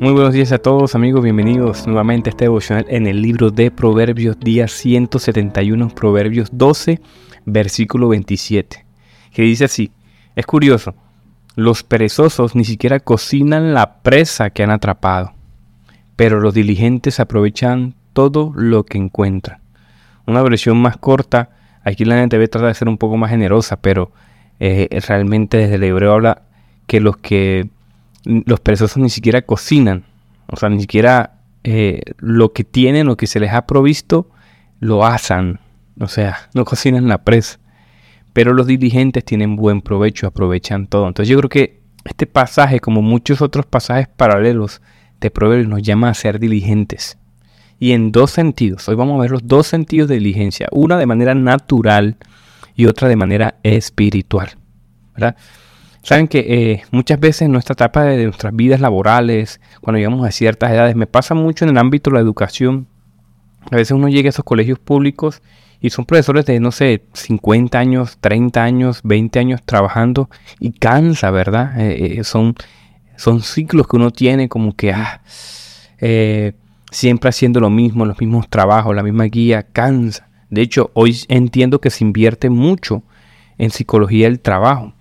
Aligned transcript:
Muy 0.00 0.12
buenos 0.14 0.32
días 0.32 0.50
a 0.50 0.56
todos 0.56 0.94
amigos, 0.94 1.22
bienvenidos 1.22 1.86
nuevamente 1.86 2.30
a 2.30 2.32
este 2.32 2.46
devocional 2.46 2.86
en 2.88 3.06
el 3.06 3.20
libro 3.20 3.50
de 3.50 3.70
Proverbios, 3.70 4.40
día 4.40 4.66
171, 4.66 5.90
Proverbios 5.90 6.48
12, 6.52 7.02
versículo 7.44 8.08
27, 8.08 8.86
que 9.30 9.42
dice 9.42 9.66
así, 9.66 9.92
es 10.36 10.46
curioso, 10.46 10.94
los 11.54 11.82
perezosos 11.82 12.56
ni 12.56 12.64
siquiera 12.64 12.98
cocinan 13.00 13.74
la 13.74 14.00
presa 14.00 14.48
que 14.48 14.62
han 14.62 14.70
atrapado, 14.70 15.34
pero 16.16 16.40
los 16.40 16.54
diligentes 16.54 17.20
aprovechan 17.20 17.94
todo 18.14 18.54
lo 18.56 18.86
que 18.86 18.96
encuentran. 18.96 19.60
Una 20.26 20.40
versión 20.40 20.80
más 20.80 20.96
corta, 20.96 21.50
aquí 21.84 22.06
la 22.06 22.22
NTV 22.22 22.48
trata 22.48 22.68
de 22.68 22.74
ser 22.74 22.88
un 22.88 22.96
poco 22.96 23.18
más 23.18 23.28
generosa, 23.28 23.76
pero 23.82 24.12
eh, 24.60 24.88
realmente 25.06 25.58
desde 25.58 25.74
el 25.74 25.84
hebreo 25.84 26.14
habla 26.14 26.40
que 26.86 27.00
los 27.00 27.18
que 27.18 27.68
los 28.24 28.60
perezosos 28.60 28.98
ni 28.98 29.10
siquiera 29.10 29.42
cocinan, 29.42 30.04
o 30.46 30.56
sea, 30.56 30.68
ni 30.68 30.80
siquiera 30.80 31.40
eh, 31.64 32.00
lo 32.18 32.52
que 32.52 32.64
tienen, 32.64 33.06
lo 33.06 33.16
que 33.16 33.26
se 33.26 33.40
les 33.40 33.52
ha 33.52 33.66
provisto, 33.66 34.30
lo 34.78 35.04
asan, 35.04 35.60
o 35.98 36.08
sea, 36.08 36.48
no 36.54 36.64
cocinan 36.64 37.08
la 37.08 37.24
presa. 37.24 37.58
Pero 38.32 38.54
los 38.54 38.66
diligentes 38.66 39.24
tienen 39.24 39.56
buen 39.56 39.82
provecho, 39.82 40.26
aprovechan 40.26 40.86
todo. 40.86 41.08
Entonces 41.08 41.28
yo 41.28 41.36
creo 41.38 41.48
que 41.48 41.80
este 42.04 42.26
pasaje, 42.26 42.78
como 42.78 43.02
muchos 43.02 43.42
otros 43.42 43.66
pasajes 43.66 44.08
paralelos 44.08 44.80
de 45.20 45.30
Proverbios, 45.30 45.68
nos 45.68 45.82
llama 45.82 46.08
a 46.08 46.14
ser 46.14 46.38
diligentes. 46.38 47.18
Y 47.80 47.92
en 47.92 48.12
dos 48.12 48.30
sentidos. 48.30 48.88
Hoy 48.88 48.94
vamos 48.94 49.18
a 49.18 49.22
ver 49.22 49.32
los 49.32 49.46
dos 49.46 49.66
sentidos 49.66 50.08
de 50.08 50.16
diligencia. 50.16 50.68
Una 50.70 50.96
de 50.96 51.06
manera 51.06 51.34
natural 51.34 52.18
y 52.76 52.86
otra 52.86 53.08
de 53.08 53.16
manera 53.16 53.56
espiritual. 53.62 54.50
¿verdad? 55.14 55.36
Saben 56.02 56.28
que 56.28 56.38
eh, 56.38 56.82
muchas 56.92 57.20
veces 57.20 57.42
en 57.42 57.52
nuestra 57.52 57.74
etapa 57.74 58.04
de 58.04 58.24
nuestras 58.24 58.54
vidas 58.56 58.80
laborales, 58.80 59.60
cuando 59.80 59.98
llegamos 59.98 60.26
a 60.26 60.30
ciertas 60.30 60.70
edades, 60.72 60.96
me 60.96 61.06
pasa 61.06 61.34
mucho 61.34 61.64
en 61.64 61.70
el 61.70 61.78
ámbito 61.78 62.10
de 62.10 62.14
la 62.14 62.20
educación. 62.20 62.86
A 63.70 63.76
veces 63.76 63.92
uno 63.92 64.08
llega 64.08 64.28
a 64.28 64.30
esos 64.30 64.44
colegios 64.44 64.78
públicos 64.78 65.42
y 65.80 65.90
son 65.90 66.06
profesores 66.06 66.46
de, 66.46 66.58
no 66.58 66.72
sé, 66.72 67.04
50 67.12 67.78
años, 67.78 68.16
30 68.20 68.62
años, 68.62 69.00
20 69.04 69.38
años 69.38 69.60
trabajando 69.64 70.30
y 70.58 70.72
cansa, 70.72 71.30
¿verdad? 71.30 71.78
Eh, 71.78 72.18
eh, 72.18 72.24
son, 72.24 72.54
son 73.16 73.42
ciclos 73.42 73.86
que 73.86 73.96
uno 73.96 74.10
tiene 74.10 74.48
como 74.48 74.74
que, 74.74 74.92
ah, 74.92 75.20
siempre 76.90 77.28
haciendo 77.28 77.60
lo 77.60 77.68
mismo, 77.68 78.06
los 78.06 78.18
mismos 78.18 78.48
trabajos, 78.48 78.96
la 78.96 79.02
misma 79.02 79.24
guía, 79.24 79.64
cansa. 79.64 80.28
De 80.48 80.62
hecho, 80.62 80.90
hoy 80.94 81.18
entiendo 81.28 81.80
que 81.80 81.90
se 81.90 82.04
invierte 82.04 82.48
mucho 82.48 83.02
en 83.58 83.70
psicología 83.70 84.26
del 84.26 84.40
trabajo. 84.40 84.94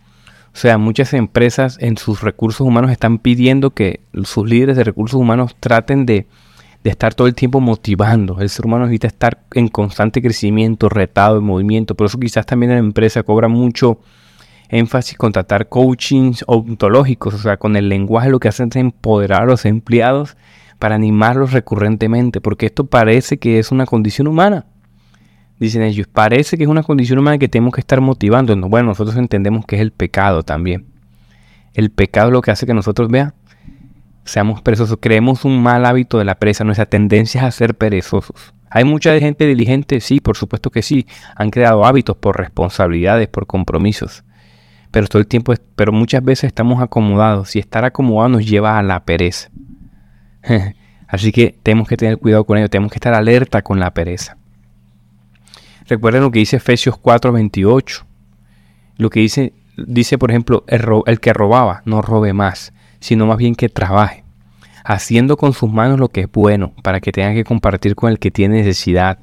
O 0.54 0.58
sea, 0.58 0.78
muchas 0.78 1.14
empresas 1.14 1.78
en 1.80 1.98
sus 1.98 2.22
recursos 2.22 2.66
humanos 2.66 2.92
están 2.92 3.20
pidiendo 3.20 3.72
que 3.72 4.02
sus 4.24 4.50
líderes 4.50 4.78
de 4.78 4.84
recursos 4.84 5.20
humanos 5.20 5.56
traten 5.60 6.06
de, 6.06 6.28
estar 6.84 7.14
todo 7.14 7.28
el 7.28 7.36
tiempo 7.36 7.60
motivando. 7.60 8.40
El 8.40 8.50
ser 8.50 8.66
humano 8.66 8.86
necesita 8.86 9.08
estar 9.08 9.44
en 9.54 9.68
constante 9.68 10.22
crecimiento, 10.22 10.90
retado, 10.90 11.38
en 11.38 11.44
movimiento. 11.44 11.96
Por 11.96 12.08
eso 12.08 12.20
quizás 12.20 12.46
también 12.46 12.72
la 12.72 12.80
empresa 12.80 13.24
cobra 13.24 13.48
mucho 13.48 14.00
énfasis 14.70 15.18
con 15.18 15.32
tratar 15.32 15.70
coachings 15.70 16.44
ontológicos. 16.48 17.36
O 17.36 17.38
sea, 17.38 17.58
con 17.58 17.76
el 17.76 17.90
lenguaje 17.90 18.30
lo 18.30 18.40
que 18.40 18.48
hacen 18.48 18.70
es 18.70 18.78
empoderar 18.78 19.44
a 19.44 19.46
los 19.46 19.66
empleados 19.66 20.36
para 20.80 20.96
animarlos 20.96 21.52
recurrentemente. 21.54 22.42
Porque 22.42 22.66
esto 22.66 22.86
parece 22.86 23.38
que 23.38 23.60
es 23.60 23.72
una 23.72 23.86
condición 23.86 24.28
humana 24.28 24.66
dicen 25.60 25.82
ellos, 25.82 26.08
parece 26.08 26.58
que 26.58 26.64
es 26.64 26.70
una 26.70 26.84
condición 26.84 27.20
humana 27.20 27.38
que 27.38 27.50
tenemos 27.50 27.74
que 27.74 27.82
estar 27.82 28.02
motivando. 28.02 28.56
Bueno, 28.70 28.90
nosotros 28.90 29.16
entendemos 29.18 29.66
que 29.66 29.76
es 29.76 29.82
el 29.82 29.92
pecado 29.92 30.44
también. 30.44 30.86
El 31.74 31.92
pecado 31.92 32.28
es 32.28 32.34
lo 32.34 32.42
que 32.42 32.52
hace 32.52 32.66
que 32.66 32.74
nosotros 32.74 33.10
vean, 33.10 33.34
seamos 34.24 34.62
perezosos. 34.62 34.98
Creemos 35.00 35.46
un 35.46 35.62
mal 35.62 35.86
hábito 35.86 36.18
de 36.18 36.26
la 36.26 36.36
presa, 36.36 36.64
nuestra 36.64 36.86
tendencia 36.86 37.42
es 37.42 37.48
a 37.48 37.52
ser 37.52 37.76
perezosos. 37.76 38.54
¿Hay 38.72 38.84
mucha 38.84 39.18
gente 39.20 39.46
diligente? 39.46 40.00
Sí, 40.00 40.20
por 40.20 40.38
supuesto 40.38 40.70
que 40.70 40.82
sí. 40.82 41.08
Han 41.36 41.50
creado 41.50 41.86
hábitos 41.86 42.16
por 42.18 42.38
responsabilidades, 42.38 43.28
por 43.28 43.48
compromisos. 43.48 44.24
Pero 44.92 45.08
todo 45.08 45.20
el 45.20 45.28
tiempo, 45.28 45.54
pero 45.76 45.92
muchas 45.92 46.24
veces 46.24 46.46
estamos 46.46 46.82
acomodados 46.82 47.56
y 47.56 47.60
estar 47.60 47.86
acomodados 47.86 48.32
nos 48.32 48.46
lleva 48.46 48.78
a 48.78 48.84
la 48.84 49.04
pereza. 49.06 49.50
Así 51.08 51.32
que 51.32 51.58
tenemos 51.64 51.88
que 51.88 51.98
tener 51.98 52.18
cuidado 52.18 52.44
con 52.46 52.58
ello, 52.58 52.70
tenemos 52.70 52.92
que 52.92 52.98
estar 52.98 53.14
alerta 53.14 53.64
con 53.64 53.80
la 53.80 53.94
pereza. 53.94 54.38
Recuerden 55.90 56.22
lo 56.22 56.30
que 56.30 56.40
dice 56.40 56.58
Efesios 56.58 56.96
4:28. 57.02 58.06
Lo 58.98 59.10
que 59.10 59.22
dice, 59.22 59.54
dice 59.76 60.20
por 60.20 60.30
ejemplo, 60.30 60.64
el, 60.68 61.20
que 61.20 61.34
robaba, 61.34 61.82
no 61.86 62.04
robe 62.04 62.32
más, 62.32 62.74
sino 63.00 63.26
más 63.26 63.38
bien 63.38 63.56
que 63.56 63.70
trabaje, 63.70 64.24
haciendo 64.84 65.36
con 65.36 65.54
sus 65.54 65.72
manos 65.72 66.00
lo 66.00 66.10
que 66.10 66.22
es 66.22 66.32
bueno, 66.32 66.74
para 66.84 67.00
que 67.02 67.12
tenga 67.12 67.34
que 67.34 67.44
compartir 67.44 67.96
con 67.96 68.12
el 68.12 68.20
que 68.20 68.30
tiene 68.30 68.58
necesidad. 68.58 69.18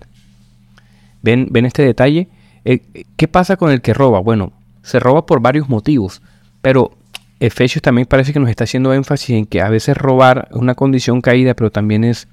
¿Ven, 1.22 1.48
ven 1.50 1.66
este 1.66 1.82
detalle? 1.82 2.28
Eh, 2.64 2.80
¿Qué 3.16 3.28
pasa 3.28 3.56
con 3.56 3.70
el 3.70 3.80
que 3.80 3.94
roba? 3.94 4.18
Bueno, 4.18 4.52
se 4.82 4.98
roba 4.98 5.24
por 5.24 5.40
varios 5.40 5.68
motivos, 5.68 6.20
pero 6.62 6.96
Efesios 7.38 7.82
también 7.82 8.08
parece 8.08 8.32
que 8.32 8.40
nos 8.40 8.50
está 8.50 8.64
haciendo 8.64 8.92
énfasis 8.92 9.36
en 9.36 9.46
que 9.46 9.60
a 9.60 9.68
veces 9.68 9.96
robar 9.96 10.48
es 10.50 10.56
una 10.56 10.74
condición 10.74 11.20
caída, 11.20 11.54
pero 11.54 11.70
también 11.70 12.02
es 12.02 12.26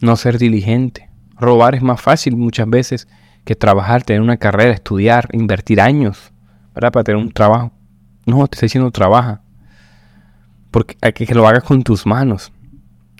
no 0.00 0.16
ser 0.16 0.38
diligente. 0.38 1.08
Robar 1.38 1.76
es 1.76 1.82
más 1.82 2.00
fácil 2.00 2.36
muchas 2.36 2.68
veces 2.68 3.06
que 3.46 3.54
trabajar, 3.54 4.02
tener 4.02 4.20
una 4.20 4.36
carrera, 4.36 4.72
estudiar, 4.72 5.28
invertir 5.32 5.80
años 5.80 6.32
para 6.74 6.90
tener 6.90 7.16
un 7.16 7.30
trabajo. 7.30 7.72
No, 8.26 8.46
te 8.48 8.56
estoy 8.56 8.66
diciendo 8.66 8.90
trabaja. 8.90 9.40
Porque 10.72 10.96
hay 11.00 11.12
que, 11.12 11.26
que 11.26 11.34
lo 11.34 11.46
hagas 11.46 11.62
con 11.62 11.82
tus 11.84 12.04
manos. 12.04 12.52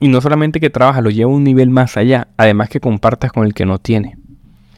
Y 0.00 0.09
no 0.09 0.20
solamente 0.20 0.60
que 0.60 0.69
trabaja, 0.69 1.00
lo 1.00 1.10
lleva 1.10 1.31
a 1.31 1.34
un 1.34 1.44
nivel 1.44 1.70
más 1.70 1.97
allá. 1.97 2.26
Además 2.36 2.69
que 2.69 2.81
compartas 2.81 3.31
con 3.32 3.47
el 3.47 3.54
que 3.54 3.65
no 3.65 3.78
tiene. 3.78 4.19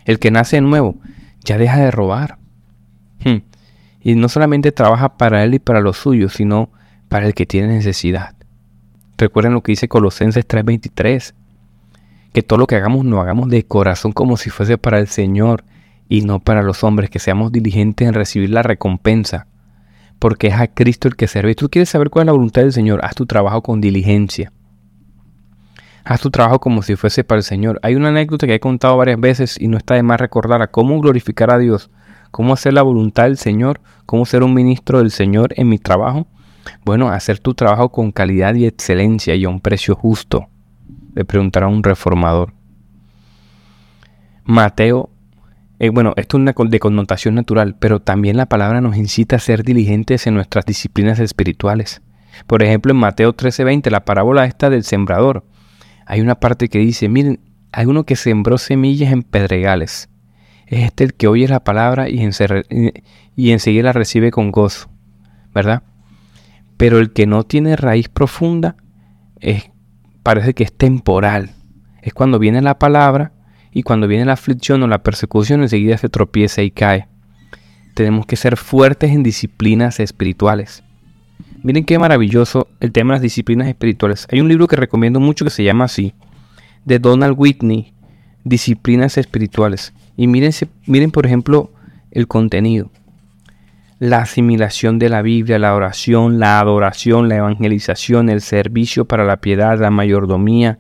El 0.05 0.19
que 0.19 0.31
nace 0.31 0.57
de 0.57 0.63
nuevo 0.63 0.97
ya 1.43 1.57
deja 1.57 1.79
de 1.79 1.91
robar. 1.91 2.37
Hmm. 3.25 3.39
Y 4.03 4.15
no 4.17 4.29
solamente 4.29 4.71
trabaja 4.71 5.17
para 5.17 5.43
él 5.45 5.55
y 5.55 5.59
para 5.59 5.81
los 5.81 5.97
suyos, 5.97 6.35
sino 6.35 6.71
para 7.09 7.27
el 7.27 7.33
que 7.33 7.47
tiene 7.47 7.69
necesidad. 7.69 8.35
Recuerden 9.17 9.55
lo 9.55 9.63
que 9.63 9.73
dice 9.73 9.89
Colosenses 9.89 10.47
3:23 10.47 11.35
que 12.39 12.45
todo 12.45 12.61
lo 12.61 12.69
que 12.69 12.77
hagamos 12.77 13.05
lo 13.05 13.21
hagamos 13.21 13.49
de 13.49 13.67
corazón 13.67 14.13
como 14.13 14.37
si 14.37 14.49
fuese 14.49 14.79
para 14.79 15.01
el 15.01 15.09
Señor 15.09 15.65
y 16.09 16.21
no 16.21 16.39
para 16.39 16.63
los 16.63 16.85
hombres, 16.85 17.11
que 17.11 17.19
seamos 17.19 17.51
diligentes 17.51 18.07
en 18.07 18.15
recibir 18.15 18.51
la 18.51 18.63
recompensa, 18.63 19.49
porque 20.21 20.47
es 20.47 20.55
a 20.55 20.69
Cristo 20.69 21.09
el 21.09 21.17
que 21.17 21.27
serve. 21.27 21.57
tú 21.57 21.69
quieres 21.69 21.89
saber 21.89 22.11
cuál 22.11 22.23
es 22.23 22.27
la 22.27 22.33
voluntad 22.35 22.63
del 22.63 22.73
Señor, 22.73 23.05
haz 23.05 23.17
tu 23.17 23.27
trabajo 23.27 23.61
con 23.61 23.81
diligencia. 23.81 24.53
Haz 26.05 26.21
tu 26.21 26.31
trabajo 26.31 26.61
como 26.61 26.83
si 26.83 26.95
fuese 26.95 27.25
para 27.25 27.41
el 27.41 27.43
Señor. 27.43 27.81
Hay 27.83 27.97
una 27.97 28.11
anécdota 28.11 28.47
que 28.47 28.55
he 28.55 28.61
contado 28.61 28.97
varias 28.97 29.19
veces 29.19 29.61
y 29.61 29.67
no 29.67 29.77
está 29.77 29.97
de 29.97 30.05
más 30.05 30.21
recordar 30.21 30.63
a 30.63 30.69
cómo 30.69 31.01
glorificar 31.01 31.51
a 31.51 31.59
Dios, 31.59 31.91
cómo 32.31 32.53
hacer 32.53 32.73
la 32.73 32.83
voluntad 32.83 33.25
del 33.25 33.37
Señor, 33.37 33.81
cómo 34.07 34.27
ser 34.27 34.45
un 34.45 34.55
ministro 34.55 34.99
del 34.99 35.11
Señor 35.11 35.55
en 35.57 35.69
mi 35.69 35.81
trabajo. 35.81 36.29
Bueno, 36.85 37.09
hacer 37.09 37.41
tu 37.41 37.55
trabajo 37.55 37.89
con 37.89 38.13
calidad 38.13 38.55
y 38.55 38.65
excelencia 38.65 39.35
y 39.35 39.45
a 39.45 39.49
un 39.49 39.59
precio 39.59 39.97
justo 39.97 40.47
le 41.19 41.25
preguntará 41.25 41.67
un 41.67 41.83
reformador. 41.83 42.53
Mateo, 44.45 45.11
eh, 45.81 45.89
bueno, 45.89 46.13
esto 46.17 46.37
es 46.37 46.43
una 46.43 46.55
de 46.69 46.79
connotación 46.79 47.35
natural, 47.35 47.75
pero 47.77 48.01
también 48.01 48.37
la 48.37 48.47
palabra 48.47 48.81
nos 48.81 48.97
incita 48.97 49.35
a 49.35 49.41
ser 49.41 49.65
diligentes 49.65 50.29
en 50.29 50.35
nuestras 50.35 50.65
disciplinas 50.65 51.19
espirituales. 51.19 52.03
Por 52.47 52.63
ejemplo, 52.63 52.93
en 52.93 52.99
Mateo 52.99 53.35
13:20, 53.35 53.91
la 53.91 54.05
parábola 54.05 54.45
esta 54.45 54.71
del 54.71 54.85
sembrador, 54.85 55.45
hay 56.07 56.21
una 56.21 56.37
parte 56.37 56.69
que 56.69 56.79
dice, 56.79 57.09
miren, 57.09 57.41
hay 57.73 57.87
uno 57.87 58.05
que 58.05 58.15
sembró 58.15 58.57
semillas 58.57 59.11
en 59.11 59.25
pedregales. 59.25 60.09
Es 60.69 60.85
este 60.85 61.03
el 61.03 61.15
que 61.15 61.27
oye 61.27 61.49
la 61.49 61.65
palabra 61.65 62.09
y, 62.09 62.21
y 63.35 63.51
enseguida 63.51 63.83
la 63.83 63.93
recibe 63.93 64.31
con 64.31 64.53
gozo, 64.53 64.89
¿verdad? 65.53 65.83
Pero 66.77 67.01
el 67.01 67.13
que 67.13 67.27
no 67.27 67.43
tiene 67.43 67.75
raíz 67.75 68.09
profunda 68.09 68.77
es 69.41 69.73
parece 70.29 70.53
que 70.53 70.63
es 70.63 70.75
temporal. 70.75 71.53
Es 72.03 72.13
cuando 72.13 72.39
viene 72.39 72.61
la 72.61 72.79
palabra 72.79 73.33
y 73.73 73.83
cuando 73.83 74.07
viene 74.07 74.27
la 74.27 74.35
aflicción 74.35 74.83
o 74.83 74.87
la 74.87 75.03
persecución 75.03 75.63
enseguida 75.63 75.97
se 75.97 76.11
tropieza 76.11 76.61
y 76.61 76.71
cae. 76.71 77.09
Tenemos 77.95 78.27
que 78.27 78.37
ser 78.37 78.59
fuertes 78.59 79.11
en 79.11 79.23
disciplinas 79.23 80.01
espirituales. 80.01 80.85
Miren 81.63 81.87
qué 81.87 81.99
maravilloso 81.99 82.69
el 82.81 82.93
tema 82.93 83.15
de 83.15 83.15
las 83.15 83.23
disciplinas 83.23 83.69
espirituales. 83.69 84.27
Hay 84.31 84.43
un 84.43 84.49
libro 84.49 84.67
que 84.67 84.77
recomiendo 84.77 85.19
mucho 85.19 85.47
que 85.47 85.51
se 85.51 85.65
llama 85.65 85.87
así, 85.87 86.13
de 86.85 86.99
Donald 86.99 87.35
Whitney, 87.35 87.95
Disciplinas 88.45 89.17
Espirituales. 89.17 89.95
Y 90.15 90.27
miren, 90.27 90.53
miren 90.85 91.11
por 91.11 91.25
ejemplo 91.25 91.73
el 92.11 92.29
contenido 92.29 92.91
la 93.99 94.19
asimilación 94.19 94.99
de 94.99 95.09
la 95.09 95.23
Biblia, 95.23 95.59
la 95.59 95.75
oración, 95.75 96.39
la 96.39 96.61
adoración, 96.61 97.29
la 97.29 97.37
evangelización, 97.37 98.29
el 98.29 98.41
servicio 98.41 99.07
para 99.07 99.25
la 99.25 99.39
piedad, 99.39 99.79
la 99.79 99.91
mayordomía, 99.91 100.79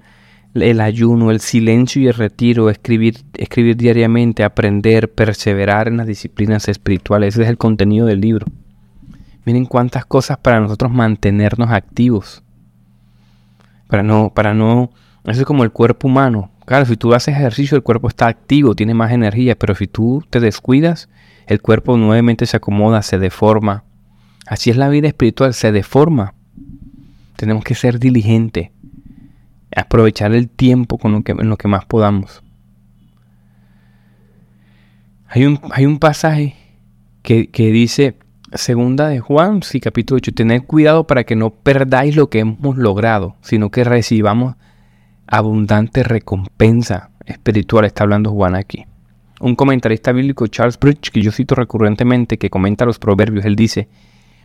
el 0.54 0.80
ayuno, 0.80 1.30
el 1.30 1.40
silencio 1.40 2.02
y 2.02 2.08
el 2.08 2.14
retiro, 2.14 2.70
escribir, 2.70 3.18
escribir 3.34 3.76
diariamente, 3.76 4.44
aprender, 4.44 5.12
perseverar 5.12 5.88
en 5.88 5.96
las 5.96 6.06
disciplinas 6.06 6.68
espirituales. 6.68 7.34
Ese 7.34 7.42
es 7.42 7.48
el 7.48 7.58
contenido 7.58 8.06
del 8.06 8.20
libro. 8.20 8.46
Miren 9.44 9.66
cuántas 9.66 10.04
cosas 10.04 10.38
para 10.38 10.60
nosotros 10.60 10.92
mantenernos 10.92 11.70
activos. 11.70 12.42
Para 13.88 14.02
no, 14.02 14.30
para 14.34 14.54
no, 14.54 14.90
eso 15.24 15.40
es 15.40 15.46
como 15.46 15.64
el 15.64 15.72
cuerpo 15.72 16.06
humano. 16.06 16.50
Claro, 16.66 16.84
si 16.84 16.96
tú 16.96 17.14
haces 17.14 17.34
ejercicio, 17.34 17.76
el 17.76 17.82
cuerpo 17.82 18.08
está 18.08 18.26
activo, 18.26 18.74
tiene 18.74 18.94
más 18.94 19.10
energía, 19.10 19.58
pero 19.58 19.74
si 19.74 19.86
tú 19.86 20.22
te 20.28 20.38
descuidas, 20.38 21.08
el 21.48 21.62
cuerpo 21.62 21.96
nuevamente 21.96 22.44
se 22.44 22.58
acomoda, 22.58 23.00
se 23.00 23.18
deforma. 23.18 23.84
Así 24.46 24.68
es 24.68 24.76
la 24.76 24.90
vida 24.90 25.08
espiritual, 25.08 25.54
se 25.54 25.72
deforma. 25.72 26.34
Tenemos 27.36 27.64
que 27.64 27.74
ser 27.74 27.98
diligentes, 27.98 28.70
aprovechar 29.74 30.34
el 30.34 30.50
tiempo 30.50 30.98
con 30.98 31.12
lo 31.12 31.22
que, 31.22 31.32
en 31.32 31.48
lo 31.48 31.56
que 31.56 31.66
más 31.68 31.86
podamos. 31.86 32.42
Hay 35.26 35.46
un, 35.46 35.58
hay 35.72 35.86
un 35.86 35.98
pasaje 35.98 36.54
que, 37.22 37.50
que 37.50 37.70
dice, 37.70 38.18
Segunda 38.52 39.08
de 39.08 39.20
Juan, 39.20 39.62
sí, 39.62 39.80
capítulo 39.80 40.16
8. 40.16 40.32
Tened 40.34 40.62
cuidado 40.64 41.06
para 41.06 41.24
que 41.24 41.36
no 41.36 41.50
perdáis 41.50 42.14
lo 42.14 42.28
que 42.28 42.40
hemos 42.40 42.76
logrado, 42.76 43.36
sino 43.40 43.70
que 43.70 43.84
recibamos 43.84 44.56
abundante 45.26 46.02
recompensa 46.02 47.10
espiritual. 47.24 47.86
Está 47.86 48.04
hablando 48.04 48.32
Juan 48.32 48.54
aquí. 48.54 48.86
Un 49.40 49.54
comentarista 49.54 50.12
bíblico, 50.12 50.46
Charles 50.48 50.78
Bridge, 50.78 51.10
que 51.10 51.22
yo 51.22 51.30
cito 51.30 51.54
recurrentemente, 51.54 52.38
que 52.38 52.50
comenta 52.50 52.84
los 52.84 52.98
proverbios, 52.98 53.44
él 53.44 53.54
dice, 53.54 53.88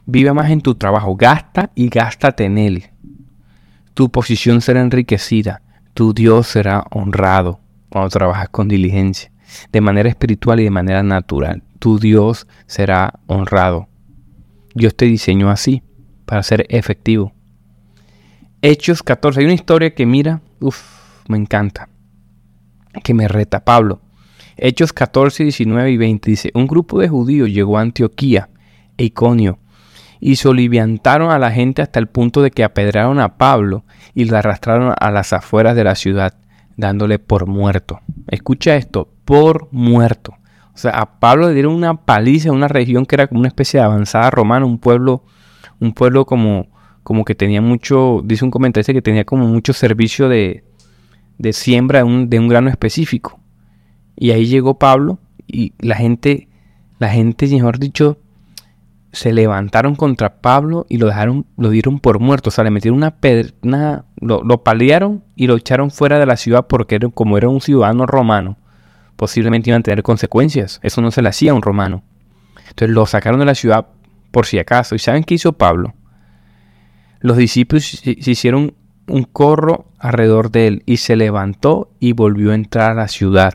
vive 0.06 0.34
más 0.34 0.52
en 0.52 0.62
tu 0.62 0.76
trabajo, 0.76 1.16
gasta 1.16 1.72
y 1.76 1.90
gástate 1.90 2.46
en 2.46 2.58
él. 2.58 2.84
Tu 3.94 4.12
posición 4.12 4.62
será 4.62 4.82
enriquecida, 4.82 5.62
tu 5.94 6.14
Dios 6.14 6.48
será 6.48 6.86
honrado 6.92 7.60
cuando 7.90 8.10
trabajas 8.10 8.50
con 8.50 8.68
diligencia, 8.68 9.32
de 9.72 9.82
manera 9.82 10.10
espiritual 10.10 10.60
y 10.60 10.64
de 10.64 10.72
manera 10.72 11.04
natural. 11.04 11.64
Tu 11.80 12.00
Dios 12.00 12.48
será 12.66 13.20
honrado. 13.28 13.88
Dios 14.74 14.96
te 14.96 15.06
diseñó 15.06 15.50
así, 15.50 15.84
para 16.26 16.44
ser 16.44 16.66
efectivo. 16.70 17.34
Hechos 18.62 19.04
14. 19.04 19.42
Hay 19.42 19.46
una 19.46 19.54
historia 19.54 19.94
que 19.94 20.06
mira, 20.06 20.42
uff, 20.60 20.82
me 21.28 21.38
encanta. 21.38 21.90
Que 23.04 23.14
me 23.14 23.28
reta 23.28 23.64
Pablo. 23.64 24.02
Hechos 24.58 24.94
14, 24.94 25.44
19 25.44 25.92
y 25.92 25.98
20 25.98 26.30
dice, 26.30 26.52
un 26.54 26.68
grupo 26.68 27.00
de 27.00 27.10
judíos 27.10 27.50
llegó 27.50 27.78
a 27.78 27.82
Antioquía 27.82 28.50
e 28.98 29.06
Iconio 29.06 29.60
y 30.20 30.38
soliviantaron 30.38 31.32
a 31.32 31.40
la 31.40 31.52
gente 31.52 31.82
hasta 31.82 32.00
el 32.00 32.08
punto 32.08 32.42
de 32.42 32.52
que 32.52 32.64
apedraron 32.64 33.20
a 33.20 33.38
Pablo 33.38 33.84
y 34.14 34.26
lo 34.26 34.38
arrastraron 34.38 34.94
a 34.98 35.12
las 35.12 35.34
afueras 35.34 35.76
de 35.76 35.84
la 35.84 35.96
ciudad, 35.96 36.36
dándole 36.78 37.20
por 37.20 37.46
muerto. 37.46 38.00
Escucha 38.28 38.76
esto, 38.76 39.10
por 39.26 39.68
muerto. 39.72 40.36
O 40.74 40.78
sea, 40.78 40.92
a 40.92 41.20
Pablo 41.20 41.50
le 41.50 41.54
dieron 41.54 41.74
una 41.74 41.96
paliza 41.96 42.52
una 42.52 42.68
región 42.68 43.06
que 43.06 43.16
era 43.16 43.28
como 43.28 43.42
una 43.42 43.50
especie 43.50 43.80
de 43.80 43.86
avanzada 43.86 44.32
romana, 44.32 44.66
un 44.66 44.80
pueblo, 44.80 45.24
un 45.80 45.94
pueblo 45.94 46.26
como, 46.26 46.68
como 47.04 47.26
que 47.26 47.36
tenía 47.36 47.62
mucho, 47.62 48.22
dice 48.24 48.46
un 48.46 48.52
comentarista 48.52 48.94
que 48.94 49.02
tenía 49.02 49.26
como 49.26 49.46
mucho 49.46 49.74
servicio 49.74 50.30
de, 50.30 50.64
de 51.38 51.54
siembra 51.54 52.00
de 52.00 52.06
un, 52.06 52.30
de 52.30 52.40
un 52.40 52.48
grano 52.48 52.70
específico. 52.70 53.40
Y 54.16 54.32
ahí 54.32 54.46
llegó 54.46 54.78
Pablo 54.78 55.20
y 55.48 55.74
la 55.80 55.96
gente, 55.96 56.48
la 57.00 57.10
gente, 57.10 57.48
mejor 57.48 57.80
dicho, 57.80 58.18
se 59.12 59.34
levantaron 59.34 59.96
contra 59.96 60.42
Pablo 60.42 60.86
y 60.90 60.98
lo 60.98 61.08
dejaron, 61.08 61.46
lo 61.58 61.70
dieron 61.70 62.00
por 62.00 62.20
muerto. 62.20 62.50
O 62.50 62.52
sea, 62.52 62.64
le 62.64 62.72
metieron 62.72 62.98
una 62.98 63.12
pedra, 63.18 64.06
lo, 64.20 64.44
lo, 64.44 64.64
paliaron 64.64 65.24
y 65.36 65.48
lo 65.48 65.56
echaron 65.56 65.92
fuera 65.92 66.20
de 66.20 66.26
la 66.26 66.38
ciudad 66.38 66.68
porque 66.68 66.96
era, 66.96 67.10
como 67.10 67.38
era 67.38 67.50
un 67.50 67.62
ciudadano 67.62 68.06
romano 68.06 68.58
posiblemente 69.16 69.70
iban 69.70 69.80
a 69.80 69.84
tener 69.84 70.04
consecuencias. 70.04 70.80
Eso 70.84 71.02
no 71.02 71.12
se 71.12 71.22
le 71.22 71.30
hacía 71.30 71.52
a 71.52 71.54
un 71.54 71.62
romano. 71.62 72.04
Entonces 72.70 72.90
lo 72.90 73.06
sacaron 73.06 73.40
de 73.40 73.46
la 73.46 73.56
ciudad 73.56 73.88
por 74.32 74.46
si 74.46 74.60
acaso. 74.60 74.96
¿Y 74.96 75.00
saben 75.00 75.24
qué 75.24 75.36
hizo 75.36 75.54
Pablo? 75.54 75.94
Los 77.20 77.38
discípulos 77.38 77.86
se 77.86 78.32
hicieron 78.32 78.74
un 79.08 79.24
corro 79.24 79.86
alrededor 79.98 80.52
de 80.52 80.68
él 80.68 80.84
y 80.86 80.98
se 80.98 81.16
levantó 81.16 81.92
y 82.00 82.14
volvió 82.14 82.52
a 82.52 82.56
entrar 82.56 82.92
a 82.92 82.96
la 82.96 83.08
ciudad. 83.08 83.54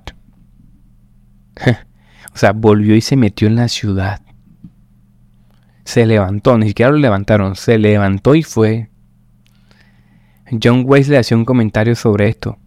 o 2.34 2.37
sea, 2.37 2.52
volvió 2.52 2.94
y 2.94 3.00
se 3.00 3.16
metió 3.16 3.49
en 3.49 3.56
la 3.56 3.69
ciudad. 3.69 4.22
Se 5.84 6.06
levantó, 6.06 6.58
ni 6.58 6.69
siquiera 6.69 6.93
lo 6.93 6.99
levantaron, 6.99 7.56
se 7.56 7.78
levantó 7.78 8.34
y 8.34 8.43
fue. 8.43 8.90
John 10.62 10.84
Weiss 10.87 11.08
le 11.08 11.19
hacía 11.19 11.37
un 11.37 11.44
comentario 11.44 11.94
sobre 11.94 12.28
esto 12.28 12.58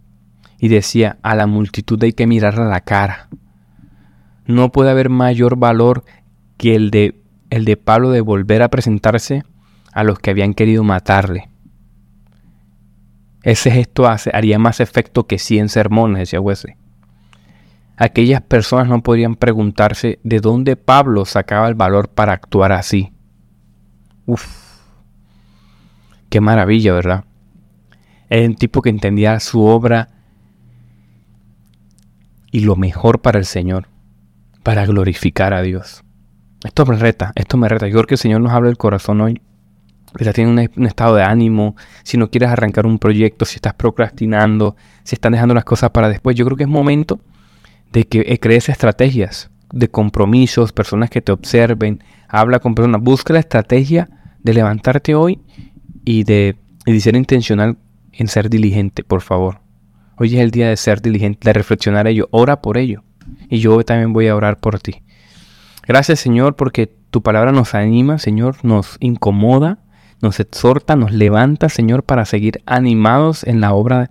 y 0.58 0.68
decía, 0.68 1.18
a 1.22 1.34
la 1.34 1.46
multitud 1.46 2.02
hay 2.02 2.12
que 2.12 2.26
mirarla 2.26 2.66
a 2.66 2.68
la 2.68 2.80
cara. 2.80 3.28
No 4.46 4.72
puede 4.72 4.90
haber 4.90 5.08
mayor 5.08 5.56
valor 5.56 6.04
que 6.56 6.74
el 6.74 6.90
de, 6.90 7.20
el 7.50 7.64
de 7.64 7.76
Pablo 7.76 8.10
de 8.10 8.20
volver 8.20 8.62
a 8.62 8.68
presentarse 8.68 9.44
a 9.92 10.04
los 10.04 10.18
que 10.18 10.30
habían 10.30 10.54
querido 10.54 10.84
matarle. 10.84 11.48
Ese 13.42 13.70
gesto 13.70 14.06
hace, 14.06 14.30
haría 14.32 14.58
más 14.58 14.80
efecto 14.80 15.26
que 15.26 15.38
100 15.38 15.68
sermones, 15.68 16.20
decía 16.20 16.40
Wesley. 16.40 16.76
Aquellas 17.96 18.42
personas 18.42 18.88
no 18.88 19.02
podrían 19.02 19.36
preguntarse 19.36 20.18
de 20.24 20.40
dónde 20.40 20.76
Pablo 20.76 21.24
sacaba 21.24 21.68
el 21.68 21.74
valor 21.74 22.08
para 22.08 22.32
actuar 22.32 22.72
así. 22.72 23.12
Uf, 24.26 24.46
qué 26.30 26.40
maravilla, 26.40 26.94
¿verdad? 26.94 27.24
Era 28.30 28.48
un 28.48 28.56
tipo 28.56 28.80
que 28.80 28.90
entendía 28.90 29.38
su 29.40 29.62
obra 29.62 30.08
y 32.50 32.60
lo 32.60 32.76
mejor 32.76 33.20
para 33.20 33.38
el 33.38 33.44
Señor, 33.44 33.88
para 34.62 34.86
glorificar 34.86 35.52
a 35.52 35.62
Dios. 35.62 36.02
Esto 36.64 36.86
me 36.86 36.96
reta, 36.96 37.32
esto 37.34 37.56
me 37.56 37.68
reta. 37.68 37.88
Yo 37.88 37.94
creo 37.94 38.06
que 38.06 38.14
el 38.14 38.18
Señor 38.18 38.40
nos 38.40 38.52
habla 38.52 38.68
del 38.68 38.78
corazón 38.78 39.20
hoy. 39.20 39.42
Quizás 40.16 40.34
tienes 40.34 40.70
un, 40.76 40.86
estado 40.86 41.16
de 41.16 41.24
ánimo, 41.24 41.74
si 42.04 42.18
no 42.18 42.30
quieres 42.30 42.50
arrancar 42.50 42.86
un 42.86 42.98
proyecto, 42.98 43.44
si 43.44 43.56
estás 43.56 43.74
procrastinando, 43.74 44.76
si 45.04 45.14
están 45.14 45.32
dejando 45.32 45.54
las 45.54 45.64
cosas 45.64 45.90
para 45.90 46.08
después. 46.08 46.36
Yo 46.36 46.44
creo 46.44 46.56
que 46.56 46.64
es 46.64 46.68
momento 46.68 47.20
de 47.92 48.04
que 48.04 48.20
eh, 48.20 48.38
crees 48.38 48.68
estrategias 48.68 49.50
de 49.72 49.88
compromisos, 49.88 50.72
personas 50.72 51.10
que 51.10 51.22
te 51.22 51.32
observen, 51.32 52.02
habla 52.28 52.58
con 52.58 52.74
personas, 52.74 53.02
busca 53.02 53.32
la 53.32 53.40
estrategia 53.40 54.08
de 54.42 54.54
levantarte 54.54 55.14
hoy 55.14 55.40
y 56.04 56.24
de, 56.24 56.56
y 56.84 56.92
de 56.92 57.00
ser 57.00 57.16
intencional 57.16 57.78
en 58.12 58.28
ser 58.28 58.50
diligente, 58.50 59.04
por 59.04 59.20
favor. 59.20 59.60
Hoy 60.16 60.34
es 60.34 60.40
el 60.40 60.50
día 60.50 60.68
de 60.68 60.76
ser 60.76 61.00
diligente, 61.00 61.48
de 61.48 61.52
reflexionar 61.52 62.06
ello. 62.06 62.28
Ora 62.30 62.60
por 62.60 62.76
ello. 62.76 63.02
Y 63.48 63.60
yo 63.60 63.82
también 63.84 64.12
voy 64.12 64.28
a 64.28 64.36
orar 64.36 64.58
por 64.58 64.78
ti. 64.78 65.02
Gracias 65.86 66.20
Señor 66.20 66.54
porque 66.56 66.86
tu 67.10 67.22
palabra 67.22 67.52
nos 67.52 67.74
anima, 67.74 68.18
Señor, 68.18 68.56
nos 68.62 68.96
incomoda, 69.00 69.78
nos 70.20 70.38
exhorta, 70.40 70.96
nos 70.96 71.12
levanta, 71.12 71.68
Señor, 71.68 72.04
para 72.04 72.24
seguir 72.24 72.62
animados 72.66 73.44
en 73.44 73.60
la 73.60 73.74
obra 73.74 74.10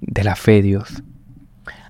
de 0.00 0.24
la 0.24 0.36
fe, 0.36 0.62
Dios. 0.62 1.02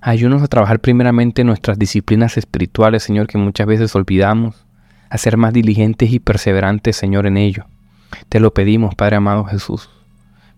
Ayúdanos 0.07 0.41
a 0.41 0.47
trabajar 0.47 0.79
primeramente 0.79 1.43
nuestras 1.43 1.77
disciplinas 1.77 2.37
espirituales, 2.37 3.03
Señor, 3.03 3.27
que 3.27 3.37
muchas 3.37 3.67
veces 3.67 3.93
olvidamos, 3.93 4.65
a 5.09 5.17
ser 5.17 5.35
más 5.35 5.51
diligentes 5.51 6.13
y 6.13 6.21
perseverantes, 6.21 6.95
Señor, 6.95 7.27
en 7.27 7.35
ello. 7.35 7.65
Te 8.29 8.39
lo 8.39 8.53
pedimos, 8.53 8.95
Padre 8.95 9.17
amado 9.17 9.43
Jesús. 9.43 9.89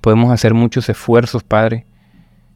Podemos 0.02 0.32
hacer 0.32 0.54
muchos 0.54 0.88
esfuerzos, 0.88 1.42
Padre, 1.42 1.88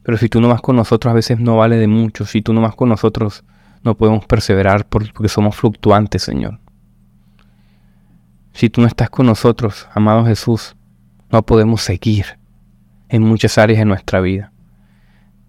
pero 0.04 0.18
si 0.18 0.28
tú 0.28 0.40
no 0.40 0.46
vas 0.46 0.60
con 0.60 0.76
nosotros 0.76 1.10
a 1.10 1.14
veces 1.16 1.40
no 1.40 1.56
vale 1.56 1.78
de 1.78 1.88
mucho. 1.88 2.26
Si 2.26 2.42
tú 2.42 2.52
no 2.52 2.60
vas 2.60 2.76
con 2.76 2.90
nosotros 2.90 3.42
no 3.82 3.96
podemos 3.96 4.24
perseverar 4.26 4.86
porque 4.86 5.28
somos 5.28 5.56
fluctuantes, 5.56 6.22
Señor. 6.22 6.60
Si 8.52 8.70
tú 8.70 8.82
no 8.82 8.86
estás 8.86 9.10
con 9.10 9.26
nosotros, 9.26 9.88
amado 9.94 10.26
Jesús, 10.26 10.76
no 11.28 11.42
podemos 11.42 11.82
seguir 11.82 12.38
en 13.08 13.22
muchas 13.22 13.58
áreas 13.58 13.80
de 13.80 13.84
nuestra 13.84 14.20
vida. 14.20 14.52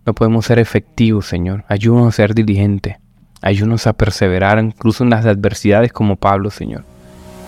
No 0.06 0.14
podemos 0.14 0.46
ser 0.46 0.60
efectivos, 0.60 1.26
Señor. 1.26 1.66
Ayúdanos 1.68 2.10
a 2.10 2.12
ser 2.12 2.36
diligentes. 2.36 2.98
Ayúdanos 3.42 3.88
a 3.88 3.94
perseverar 3.94 4.60
incluso 4.60 5.04
en 5.04 5.10
las 5.10 5.26
adversidades 5.26 5.92
como 5.92 6.16
Pablo, 6.16 6.50
Señor. 6.50 6.84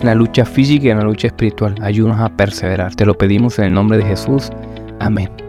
En 0.00 0.06
la 0.06 0.14
lucha 0.14 0.44
física 0.44 0.86
y 0.86 0.90
en 0.90 0.98
la 0.98 1.04
lucha 1.04 1.28
espiritual. 1.28 1.76
Ayúdanos 1.82 2.20
a 2.20 2.30
perseverar. 2.30 2.94
Te 2.94 3.06
lo 3.06 3.16
pedimos 3.16 3.58
en 3.58 3.66
el 3.66 3.74
nombre 3.74 3.98
de 3.98 4.04
Jesús. 4.04 4.50
Amén. 5.00 5.47